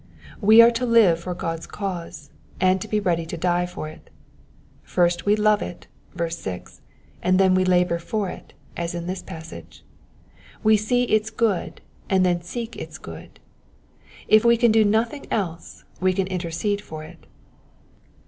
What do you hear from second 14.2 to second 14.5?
If